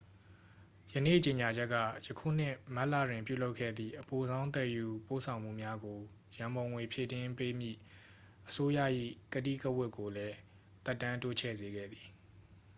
[0.93, 5.99] ယနေ့ကြေညာချက်က ယခုနှစ် မတ်လတွင် ပြုလုပ်ခဲ့သည့် အပိုဆောင်းသယ်ယူပို့ဆောင်မှုများကို
[6.35, 7.79] ရန်ပုံငွေဖြည့်တင်းပေးမည့်
[8.47, 8.79] အစိုးရ၏
[9.33, 10.35] ကတိကဝတ်ကိုလည်း
[10.85, 12.07] သက်တမ်းတိုးချဲ့စေခဲ့သည်